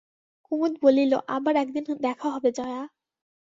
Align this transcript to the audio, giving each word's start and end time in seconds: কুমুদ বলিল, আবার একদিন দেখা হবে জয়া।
কুমুদ 0.45 0.73
বলিল, 0.83 1.11
আবার 1.27 1.53
একদিন 1.55 1.83
দেখা 2.01 2.27
হবে 2.29 2.49
জয়া। 2.51 2.81